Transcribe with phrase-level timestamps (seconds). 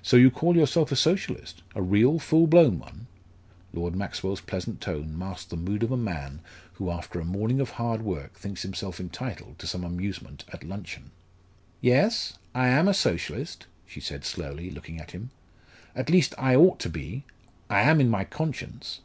[0.00, 1.62] "So you call yourself a Socialist?
[1.74, 3.06] A real full blown one?"
[3.74, 6.40] Lord Maxwell's pleasant tone masked the mood of a man
[6.72, 11.10] who after a morning of hard work thinks himself entitled to some amusement at luncheon.
[11.82, 15.32] "Yes, I am a Socialist," she said slowly, looking at him.
[15.94, 17.24] "At least I ought to be
[17.68, 19.00] I am in my conscience."